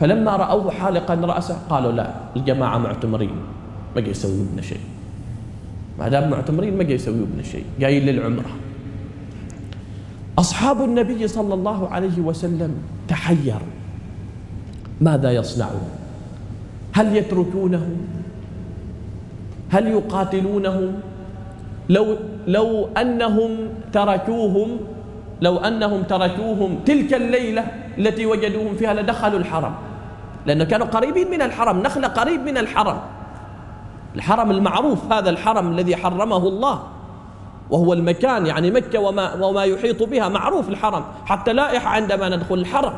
[0.00, 3.36] فلما رأوه حالقا رأسه قالوا لا الجماعة معتمرين
[3.96, 4.80] ما يسوي لنا شيء.
[5.98, 8.50] ما دام معتمرين ما يسوي لنا شيء جايين للعمرة.
[10.38, 12.74] أصحاب النبي صلى الله عليه وسلم
[13.08, 13.60] تحير.
[15.00, 16.03] ماذا يصنعون؟
[16.94, 17.86] هل يتركونه؟
[19.70, 21.00] هل يقاتلونهم
[21.88, 23.50] لو لو أنهم
[23.92, 24.68] تركوهم
[25.40, 27.64] لو أنهم تركوهم تلك الليلة
[27.98, 29.74] التي وجدوهم فيها لدخلوا الحرم.
[30.46, 32.98] لأنه كانوا قريبين من الحرم نخلة قريب من الحرم.
[34.14, 36.82] الحرم المعروف هذا الحرم الذي حرمه الله.
[37.70, 41.04] وهو المكان يعني مكة وما, وما يحيط بها معروف الحرم.
[41.24, 42.92] حتى لائحة عندما ندخل الحرم.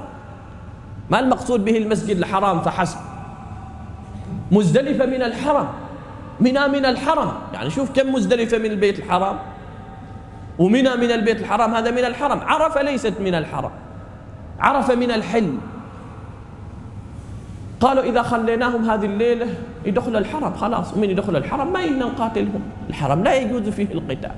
[1.10, 3.15] ما المقصود به المسجد الحرام؟ فحسب.
[4.52, 5.68] مزدلفة من الحرم.
[6.40, 7.32] منى من الحرم.
[7.54, 9.36] يعني شوف كم مزدلفة من البيت الحرام.
[10.58, 12.40] ومنى من البيت الحرام هذا من الحرم.
[12.40, 13.70] عرفة ليست من الحرم.
[14.60, 15.54] عرفة من الحل
[17.80, 19.46] قالوا إذا خليناهم هذه الليلة
[19.86, 20.54] يدخل الحرم.
[20.54, 24.32] خلاص ومن يدخل الحرم ما يلنا نقاتلهم الحرم لا يجوز فيه القتال.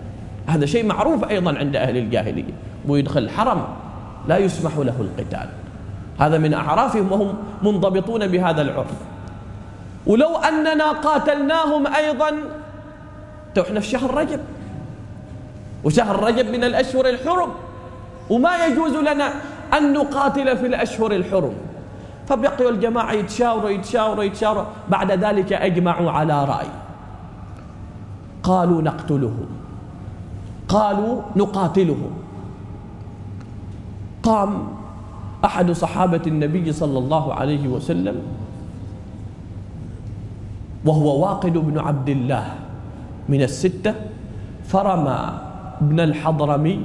[0.46, 2.52] هذا شيء معروف أيضا عند أهل الجاهلية.
[2.88, 3.64] ويدخل الحرم
[4.28, 5.48] لا يسمح له القتال.
[6.20, 8.92] هذا من أعرافهم وهم منضبطون بهذا العرف.
[10.08, 12.30] ولو أننا قاتلناهم أيضا.
[13.60, 14.40] إحنا في شهر رجب.
[15.84, 17.48] وشهر رجب من الأشهر الحرم.
[18.30, 19.32] وما يجوز لنا
[19.78, 21.54] أن نقاتل في الأشهر الحرم.
[22.28, 24.64] فبقيوا الجماعة يتشاوروا يتشاوروا يتشاوروا.
[24.88, 26.68] بعد ذلك أجمعوا على رأي.
[28.42, 29.36] قالوا نقتله.
[30.68, 32.10] قالوا نقاتله.
[34.22, 34.68] قام
[35.44, 38.22] أحد صحابة النبي صلى الله عليه وسلم
[40.84, 42.46] وهو واقد بن عبد الله
[43.28, 43.94] من الستة
[44.64, 45.20] فرمى
[45.82, 46.78] ابن الحضرمي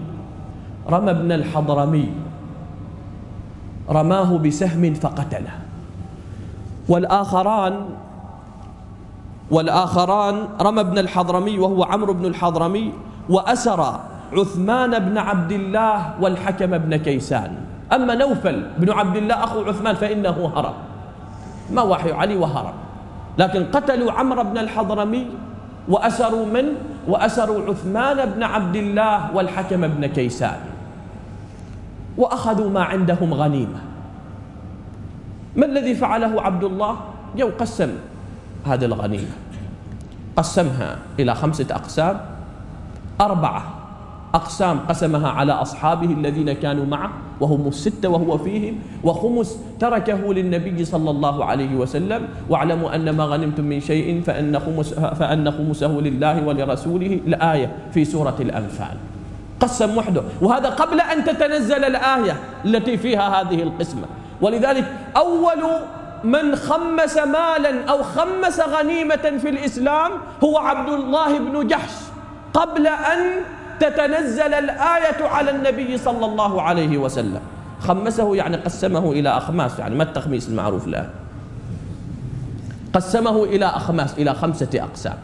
[0.89, 2.07] رمى ابن الحضرمي
[3.89, 5.55] رماه بسهم فقتله.
[6.89, 7.75] والآخران
[9.51, 12.91] والآخران رمى ابن الحضرمي وهو عمرو بن الحضرمي
[13.29, 13.99] وأسر
[14.33, 17.51] عثمان بن عبد الله والحكم بن كيسان.
[17.93, 20.75] أما نوفل بن عبد الله أخو عثمان فإنه هرب.
[21.71, 22.82] ما وحي علي وهرب.
[23.37, 25.27] لكن قتلوا عمرو بن الحضرمي
[25.87, 26.65] وأسروا من؟
[27.07, 30.59] وأسروا عثمان بن عبد الله والحكم بن كيسان.
[32.17, 33.81] وأخذوا ما عندهم غنيمة.
[35.55, 36.97] ما الذي فعله عبد الله؟
[37.37, 37.91] جو قسم
[38.65, 39.35] هذه الغنيمة.
[40.37, 42.21] قسمها إلى خمسة أقسام.
[43.21, 43.82] أربعة.
[44.35, 51.09] أقسام قسمها على أصحابه الذين كانوا معه وهم الستة وهو فيهم وخمس تركه للنبي صلى
[51.09, 52.27] الله عليه وسلم.
[52.49, 58.35] واعلموا أن ما غنمتم من شيء فأن, خمس فأن خمسه لله ولرسوله الآية في سورة
[58.39, 58.97] الأنفال.
[59.59, 60.23] قسم وحده.
[60.41, 64.05] وهذا قبل أن تتنزل الآية التي فيها هذه القسمة.
[64.41, 64.85] ولذلك
[65.17, 65.63] أول
[66.23, 70.11] من خمس مالا أو خمس غنيمة في الإسلام
[70.43, 71.91] هو عبد الله بن جحش.
[72.53, 73.19] قبل أن
[73.79, 77.39] تتنزل الآية على النبي صلى الله عليه وسلم.
[77.79, 81.09] خمسه يعني قسمه إلى أخماس يعني ما التخميس المعروف الآن؟
[82.93, 85.17] قسمه إلى أخماس إلى خمسة أقسام.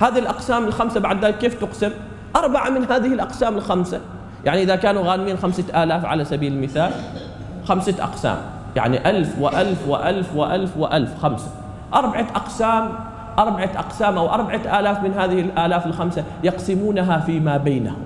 [0.00, 1.90] هذه الأقسام الخمسة بعد ذلك كيف تقسم؟
[2.36, 4.00] أربعة من هذه الأقسام الخمسة.
[4.44, 6.92] يعني إذا كانوا غانمين خمسة آلاف على سبيل المثال
[7.68, 8.36] خمسة أقسام.
[8.76, 11.50] يعني ألف وألف وألف وألف وألف خمسة.
[11.94, 12.90] أربعة أقسام
[13.38, 18.02] أربعة أقسام أو أربعة آلاف من هذه الآلاف الخمسة يقسمونها فيما بينهم.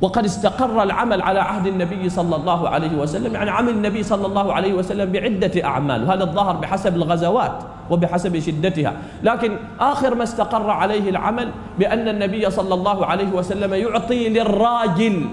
[0.00, 4.52] وقد استقر العمل على عهد النبي صلى الله عليه وسلم يعني عمل النبي صلى الله
[4.52, 8.92] عليه وسلم بعدة أعمال وهذا الظاهر بحسب الغزوات وبحسب شدتها.
[9.22, 15.26] لكن آخر ما استقر عليه العمل بأن النبي صلى الله عليه وسلم يعطي للراجل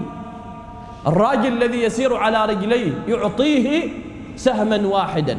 [1.06, 3.88] الراجل الذي يسير على رجليه يعطيه
[4.36, 5.38] سهما واحدا.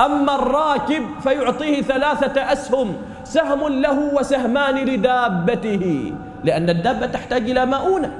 [0.00, 6.12] أما الراكب فيعطيه ثلاثة أسهم سهم له وسهمان لدابته
[6.44, 8.12] لأن الدابة تحتاج إلى مؤونة.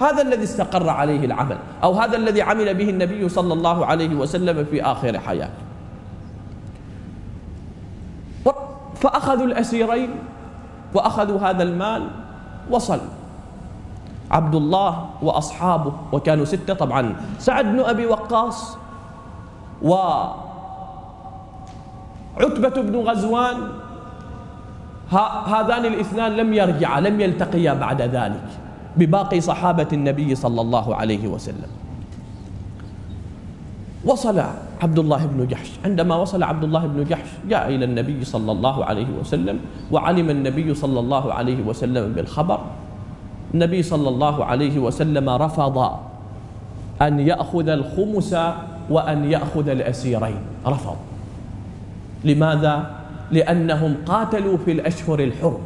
[0.00, 4.64] هذا الذي استقر عليه العمل أو هذا الذي عمل به النبي صلى الله عليه وسلم
[4.64, 5.66] في آخر حياته.
[8.96, 10.10] فأخذوا الأسيرين
[10.94, 12.08] وأخذوا هذا المال
[12.70, 13.00] وصل.
[14.30, 17.16] عبد الله وأصحابه وكانوا ستة طبعا.
[17.38, 18.76] سعد بن أبي وقاص
[19.82, 19.94] و
[22.40, 23.56] عتبة بن غزوان
[25.46, 28.48] هذان الاثنان لم يرجعا لم يلتقيا بعد ذلك
[28.96, 31.70] بباقي صحابة النبي صلى الله عليه وسلم.
[34.04, 34.42] وصل
[34.82, 35.70] عبد الله بن جحش.
[35.84, 39.58] عندما وصل عبد الله بن جحش جاء إلى النبي صلى الله عليه وسلم
[39.92, 42.60] وعلم النبي صلى الله عليه وسلم بالخبر.
[43.54, 45.78] النبي صلى الله عليه وسلم رفض
[47.02, 48.36] أن يأخذ الخمس
[48.90, 50.40] وأن يأخذ الأسيرين.
[50.66, 50.96] رفض.
[52.26, 52.90] لماذا؟
[53.30, 55.62] لأنهم قاتلوا في الأشهر الحرم.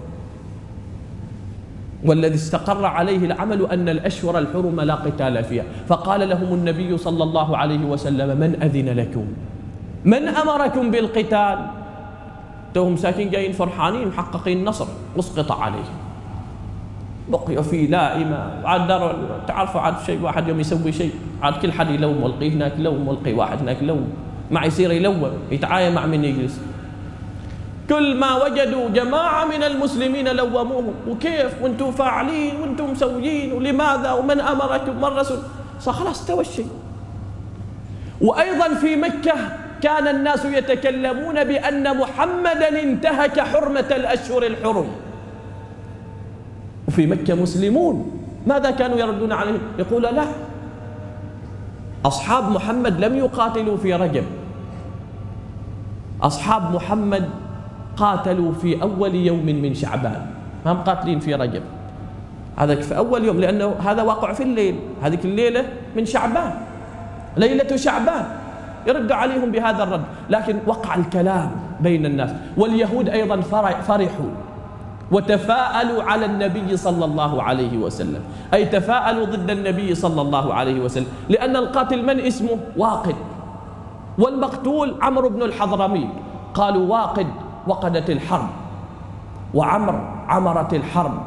[2.04, 5.64] والذي استقر عليه العمل أن الأشهر الحرم لا قتال فيها.
[5.88, 9.24] فقال لهم النبي صلى الله عليه وسلم من أذن لكم؟
[10.04, 11.58] من أمركم بالقتال؟
[12.74, 14.86] توهم ساكن جايين فرحانين محققين نصر
[15.18, 15.98] اسقط عليهم.
[17.30, 21.90] بقي في لائمة عاد دار تعرفوا عاد شيء واحد يوم يسوي شيء عاد كل حد
[21.90, 24.08] يلوم والقي هناك لوم والقي واحد هناك لوم
[24.50, 26.60] ما يصير يلوم يتعاين مع من يجلس.
[27.88, 34.96] كل ما وجدوا جماعة من المسلمين لوموهم وكيف؟ وأنتم فاعلين وأنتم مسويين ولماذا؟ ومن أمركم؟
[34.96, 35.38] من رسول؟
[35.80, 36.68] خلاص استوى الشيء.
[38.20, 39.34] وأيضا في مكة
[39.82, 44.88] كان الناس يتكلمون بأن محمدا انتهك حرمة الأشهر الحرم.
[46.88, 48.22] وفي مكة مسلمون.
[48.46, 50.24] ماذا كانوا يردون عليه؟ يقول لا.
[52.04, 54.24] أصحاب محمد لم يقاتلوا في رجب.
[56.22, 57.28] أصحاب محمد
[57.96, 60.26] قاتلوا في أول يوم من شعبان.
[60.66, 61.62] ما هم قاتلين في رجب.
[62.56, 64.74] هذا في أول يوم لأنه هذا واقع في الليل.
[65.02, 65.64] هذه الليلة
[65.96, 66.52] من شعبان.
[67.36, 68.24] ليلة شعبان.
[68.86, 70.02] يرد عليهم بهذا الرد.
[70.30, 72.30] لكن وقع الكلام بين الناس.
[72.56, 73.40] واليهود أيضا
[73.88, 74.30] فرحوا.
[75.12, 78.20] وتفاءلوا على النبي صلى الله عليه وسلم.
[78.54, 81.06] أي تفاءلوا ضد النبي صلى الله عليه وسلم.
[81.28, 83.14] لأن القاتل من اسمه؟ واقد.
[84.18, 86.08] والمقتول عمرو بن الحضرمي.
[86.54, 87.26] قالوا واقد
[87.66, 88.48] وقدت الحرب
[89.54, 91.22] وعمر عمرت الحرب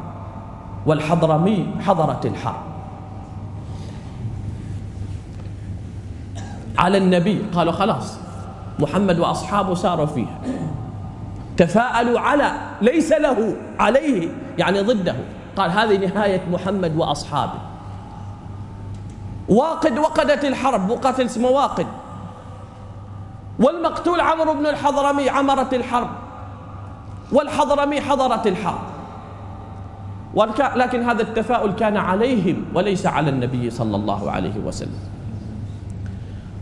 [0.86, 2.62] والحضرمي حضرت الحرب.
[6.78, 8.18] على النبي قالوا خلاص
[8.78, 10.40] محمد وأصحابه ساروا فيها.
[11.56, 14.28] تفاءلوا على ليس له عليه
[14.58, 15.14] يعني ضده.
[15.56, 17.58] قال هذه نهاية محمد وأصحابه.
[19.48, 21.86] واقد وقدت الحرب وقتل اسمه واقد.
[23.58, 26.10] والمقتول عمرو بن الحضرمي عمرت الحرب
[27.32, 28.80] والحضرمي حضرت الحرب.
[30.76, 34.98] لكن هذا التفاؤل كان عليهم وليس على النبي صلى الله عليه وسلم.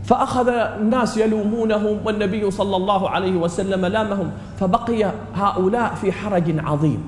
[0.03, 7.03] فأخذ الناس يلومونهم والنبي صلى الله عليه وسلم لامهم فبقي هؤلاء في حرج عظيم.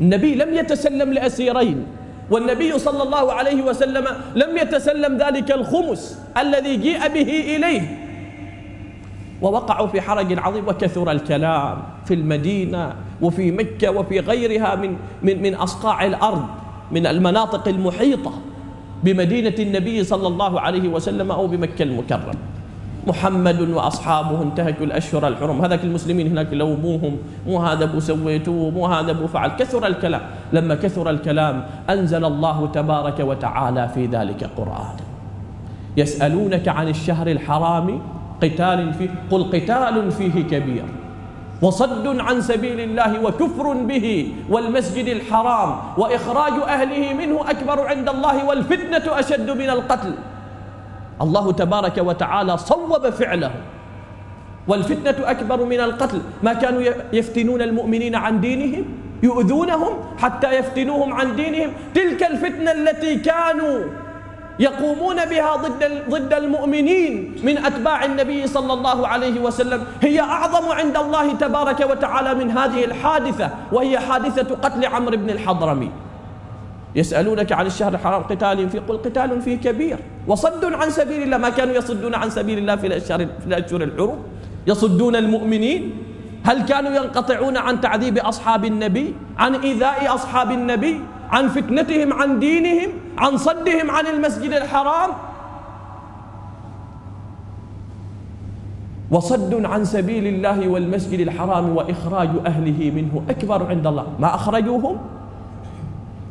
[0.00, 1.86] النبي لم يتسلم لأسيرين
[2.30, 8.03] والنبي صلى الله عليه وسلم لم يتسلم ذلك الخمس الذي جيء به إليه.
[9.42, 15.54] ووقعوا في حرج عظيم وكثر الكلام في المدينة وفي مكة وفي غيرها من من من
[15.54, 16.44] أصقاع الأرض
[16.92, 18.32] من المناطق المحيطة
[19.04, 22.34] بمدينة النبي صلى الله عليه وسلم أو بمكة المكرم
[23.06, 25.62] محمد وأصحابه انتهكوا الأشهر الحرم.
[25.62, 27.16] هذاك المسلمين هناك لوموهم
[27.46, 29.48] مو هذا أبو سويتوه مو هذا أبو فعل.
[29.48, 30.20] كثر الكلام.
[30.52, 34.96] لما كثر الكلام أنزل الله تبارك وتعالى في ذلك قرآن.
[35.96, 38.00] يسألونك عن الشهر الحرام
[38.42, 40.84] قتال فيه قل قتال فيه كبير.
[41.62, 49.18] وصد عن سبيل الله وكفر به والمسجد الحرام وإخراج أهله منه أكبر عند الله والفتنة
[49.18, 50.14] أشد من القتل.
[51.22, 53.50] الله تبارك وتعالى صوب فعله.
[54.68, 56.20] والفتنة أكبر من القتل.
[56.42, 56.82] ما كانوا
[57.12, 58.84] يفتنون المؤمنين عن دينهم؟
[59.22, 61.70] يؤذونهم حتى يفتنوهم عن دينهم.
[61.94, 64.03] تلك الفتنة التي كانوا
[64.58, 69.84] يقومون بها ضد ضد المؤمنين من أتباع النبي صلى الله عليه وسلم.
[70.02, 75.90] هي أعظم عند الله تبارك وتعالى من هذه الحادثة وهي حادثة قتل عمرو بن الحضرمي.
[76.94, 79.98] يسألونك عن الشهر الحرام قتال فيه قل قتال فيه كبير.
[80.26, 84.18] وصد عن سبيل الله ما كانوا يصدون عن سبيل الله في الأشهر في الأشهر الحرم
[84.66, 85.92] يصدون المؤمنين.
[86.44, 91.00] هل كانوا ينقطعون عن تعذيب أصحاب النبي؟ عن إيذاء أصحاب النبي؟
[91.30, 95.10] عن فتنتهم عن دينهم عن صدهم عن المسجد الحرام.
[99.10, 103.22] وصد عن سبيل الله والمسجد الحرام وإخراج أهله منه.
[103.30, 104.06] أكبر عند الله.
[104.18, 104.96] ما أخرجوهم؟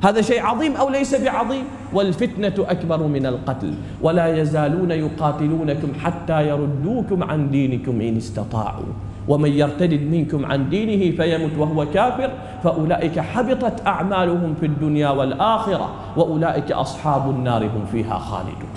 [0.04, 1.64] هذا شيء عظيم أو ليس بعظيم؟
[1.94, 3.74] والفتنة أكبر من القتل.
[4.02, 8.94] ولا يزالون يقاتلونكم حتى يردوكم عن دينكم إن استطاعوا.
[9.28, 12.32] ومن يرتد منكم عن دينه فيمت وهو كافر
[12.64, 18.74] فأولئك حبطت أعمالهم في الدنيا والآخرة وأولئك أصحاب النار هم فيها خالدون.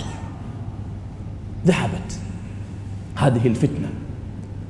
[1.65, 2.19] ذهبت
[3.15, 3.89] هذه الفتنة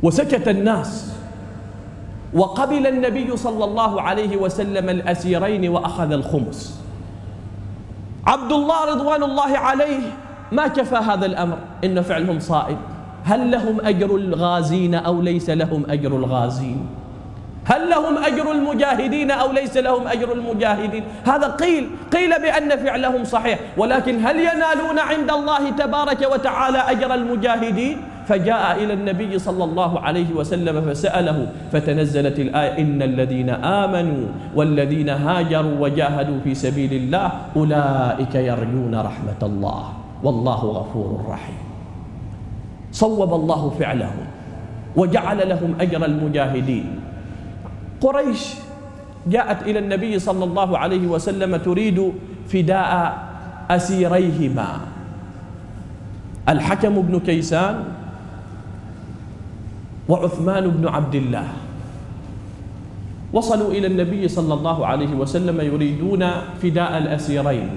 [0.04, 1.14] وسكت الناس
[2.34, 6.82] وقبل النبي صلى الله عليه وسلم الأسيرين وأخذ الخمس.
[8.28, 10.02] عبد الله رضوان الله عليه
[10.52, 12.78] ما كفى هذا الأمر إن فعلهم صائب.
[13.28, 16.80] هل لهم أجر الغازين أو ليس لهم أجر الغازين؟
[17.66, 23.60] هل لهم أجر المجاهدين أو ليس لهم أجر المجاهدين؟ هذا قيل قيل بأن فعلهم صحيح
[23.78, 27.98] ولكن هل ينالون عند الله تبارك وتعالى أجر المجاهدين؟
[28.28, 35.76] فجاء إلى النبي صلى الله عليه وسلم فسأله فتنزلت الآية إن الذين آمنوا والذين هاجروا
[35.80, 39.84] وجاهدوا في سبيل الله أولئك يرجون رحمة الله
[40.24, 41.67] والله غفور رحيم.
[42.92, 44.26] صوب الله فعلهم
[44.96, 46.88] وجعل لهم أجر المجاهدين.
[48.02, 48.42] قريش
[49.28, 52.14] جاءت إلى النبي صلى الله عليه وسلم تريد
[52.48, 52.92] فداء
[53.70, 54.70] أسيريهما.
[56.50, 57.76] الحكم بن كيسان
[60.10, 61.48] وعثمان بن عبد الله.
[63.34, 66.24] وصلوا إلى النبي صلى الله عليه وسلم يريدون
[66.64, 67.70] فداء الأسيرين.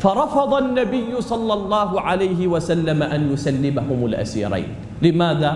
[0.00, 4.68] فرفض النبي صلى الله عليه وسلم أن يسلمهم الأسيرين.
[5.02, 5.52] لماذا؟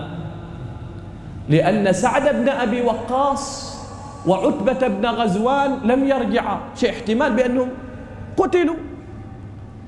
[1.49, 3.43] لأن سعد بن أبي وقاص
[4.27, 7.69] وعتبة بن غزوان لم يرجعا شيء احتمال بأنهم
[8.37, 8.79] قتلوا.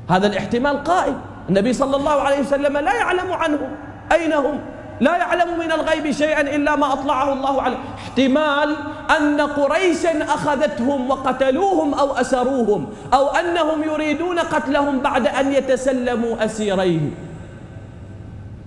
[0.10, 1.18] هذا الاحتمال قائم.
[1.50, 3.70] النبي صلى الله عليه وسلم لا يعلم عنهم
[4.12, 4.60] أين هم.
[5.00, 7.78] لا يعلم من الغيب شيئا إلا ما أطلعه الله عليه.
[7.98, 8.76] احتمال
[9.18, 17.16] أن قريشا أخذتهم وقتلوهم أو أسروهم أو أنهم يريدون قتلهم بعد أن يتسلموا أسيرين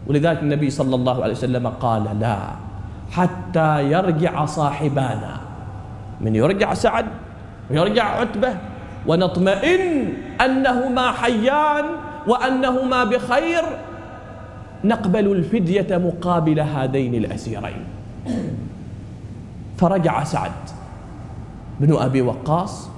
[0.06, 2.38] ولذلك النبي صلى الله عليه وسلم قال لا
[3.12, 5.40] حتى يرجع صاحبانا.
[6.20, 7.06] من يرجع سعد؟
[7.70, 8.56] ويرجع عتبة.
[9.06, 11.84] ونطمئن أنهما حيان
[12.26, 13.62] وأنهما بخير
[14.84, 17.84] نقبل الفدية مقابل هذين الأسيرين.
[19.78, 20.52] فرجع سعد
[21.80, 22.88] بن أبي وقاص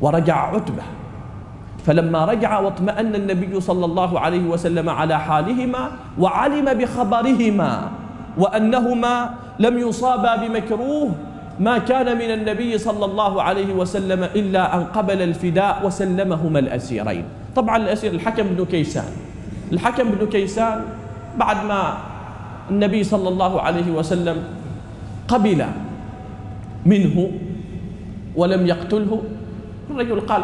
[0.00, 0.82] ورجع عتبة.
[1.86, 7.90] فلما رجع واطمأن النبي صلى الله عليه وسلم على حالهما وعلم بخبرهما
[8.38, 11.10] وأنهما لم يصابا بمكروه
[11.60, 17.24] ما كان من النبي صلى الله عليه وسلم إلا أن قبل الفداء وسلمهما الأسيرين.
[17.56, 19.31] طبعا الأسير الحكم بن كيسان.
[19.72, 20.80] الحكم بن كيسان
[21.38, 21.96] بعد ما
[22.70, 24.36] النبي صلى الله عليه وسلم
[25.28, 25.66] قبل
[26.86, 27.30] منه
[28.36, 29.22] ولم يقتله
[29.90, 30.42] الرجل قال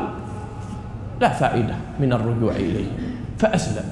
[1.20, 2.89] لا فائدة من الرجوع إليه.
[3.39, 3.85] فأسلم.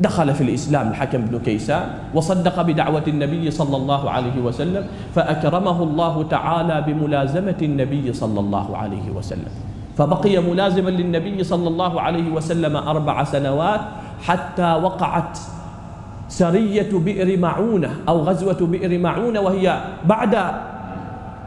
[0.00, 6.14] دخل في الإسلام الحكم بن كيسان وصدق بدعوة النبي صلى الله عليه وسلم فأكرمه الله
[6.30, 9.52] تعالى بملازمة النبي صلى الله عليه وسلم.
[10.00, 13.80] فبقي ملازما للنبي صلى الله عليه وسلم أربع سنوات
[14.24, 15.38] حتى وقعت
[16.28, 20.38] سرية بئر معونة أو غزوة بئر معونة وهي بعد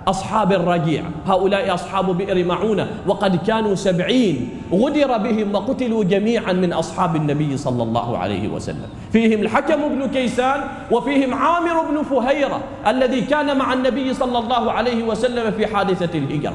[0.08, 1.04] أصحاب الرجيع.
[1.28, 4.50] هؤلاء أصحاب بئر معونة وقد كانوا سبعين.
[4.74, 8.90] غدر بهم وقتلوا جميعا من أصحاب النبي صلى الله عليه وسلم.
[9.12, 15.04] فيهم الحكم بن كيسان وفيهم عامر بن فهيرة الذي كان مع النبي صلى الله عليه
[15.04, 16.54] وسلم في حادثة الهجرة.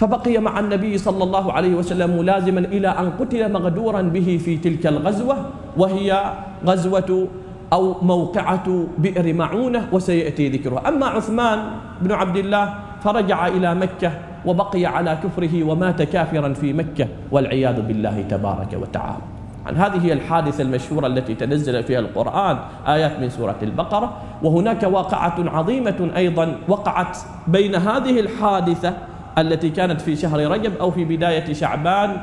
[0.00, 4.86] فبقي مع النبي صلى الله عليه وسلم ملازما إلى أن قتل مغدورا به في تلك
[4.86, 5.36] الغزوة
[5.76, 6.32] وهي
[6.66, 7.28] غزوة
[7.72, 10.88] أو موقعة بئر معونة وسيأتي ذكرها.
[10.88, 11.58] أما عثمان
[12.02, 14.12] بن عبد الله فرجع إلى مكة
[14.46, 19.22] وبقي على كفره ومات كافرا في مكة والعياذ بالله تبارك وتعالى.
[19.66, 25.36] عن هذه هي الحادثة المشهورة التي تنزل فيها القرآن آيات من سورة البقرة وهناك واقعة
[25.38, 28.94] عظيمة أيضا وقعت بين هذه الحادثة
[29.40, 32.16] التي كانت في شهر رجب أو في بداية شعبان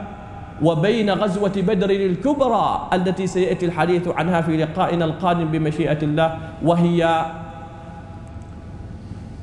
[0.63, 7.25] وبين غزوة بدر الكبرى التي سيأتي الحديث عنها في لقائنا القادم بمشيئة الله وهي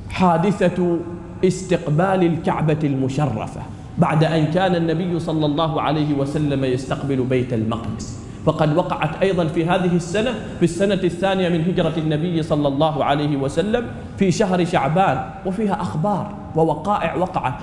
[0.09, 0.99] حادثة
[1.45, 3.61] استقبال الكعبة المشرفة
[3.97, 8.25] بعد أن كان النبي صلى الله عليه وسلم يستقبل بيت المقدس.
[8.45, 13.37] فقد وقعت أيضا في هذه السنة في السنة الثانية من هجرة النبي صلى الله عليه
[13.37, 17.53] وسلم في شهر شعبان وفيها أخبار ووقائع وقعت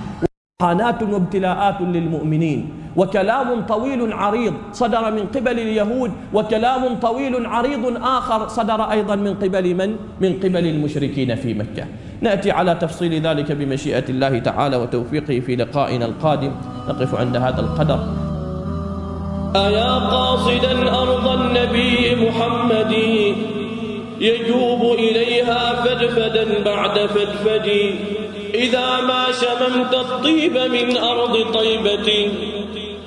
[0.61, 2.69] قانات وابتلاءات للمؤمنين.
[2.95, 6.11] وكلام طويل عريض صدر من قبل اليهود.
[6.33, 11.85] وكلام طويل عريض آخر صدر أيضا من قبل من؟ من قبل المشركين في مكة.
[12.21, 16.51] نأتي على تفصيل ذلك بمشيئة الله تعالى وتوفيقه في لقائنا القادم.
[16.89, 17.99] نقف عند هذا القدر.
[19.55, 22.93] أيا قاصدا أرض النبي محمد.
[24.19, 27.67] يجوب إليها فدفدا بعد فدفد
[28.53, 32.31] إذا ما شممت الطيب من أرض طيبة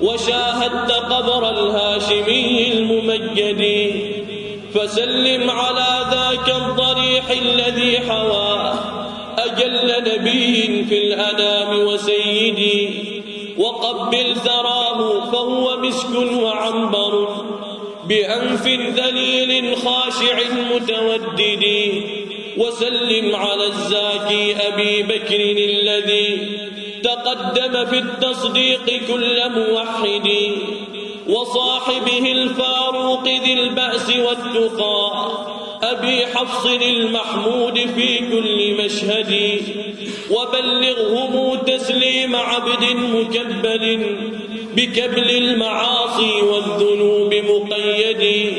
[0.01, 3.91] وشاهدت قبر الهاشمي الممجد
[4.73, 8.73] فسلم على ذاك الضريح الذي حوى
[9.37, 12.89] أجل نبي في الأنام وسيدي
[13.57, 17.27] وقبل ثراه فهو مسك وعنبر
[18.07, 20.39] بأنف ذليل خاشع
[20.75, 21.63] متودد
[22.57, 26.57] وسلم على الزاكي أبي بكر الذي
[27.03, 30.29] تقدم في التصديق كل موحد
[31.29, 35.11] وصاحبه الفاروق ذي البأس والتقى
[35.83, 39.61] أبي حفص المحمود في كل مشهد
[40.31, 44.05] وبلغهم تسليم عبد مكبل
[44.75, 48.53] بكبل المعاصي والذنوب مقيد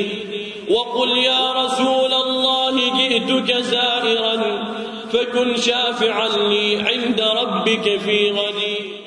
[0.69, 4.65] وقل يا رسول الله جئتك زائرا
[5.13, 8.98] فكن شافعا لي عند ربك في غدي.